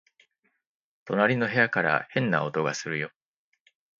[1.05, 3.11] 隣の部屋から変な音がするよ